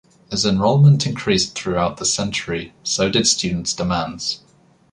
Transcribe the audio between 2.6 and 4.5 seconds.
so did students' demands.